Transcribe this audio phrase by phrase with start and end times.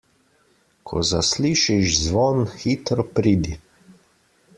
[0.91, 3.55] Ko zaslišiš zvon, hitro pridi.